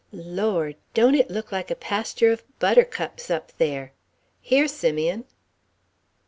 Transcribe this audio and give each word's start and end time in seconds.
Lord, 0.11 0.77
don't 0.95 1.13
it 1.13 1.29
look 1.29 1.51
like 1.51 1.69
a 1.69 1.75
pasture 1.75 2.31
of 2.31 2.41
buttercups 2.57 3.29
up 3.29 3.51
there? 3.59 3.93
Here, 4.41 4.67
Simeon." 4.67 5.25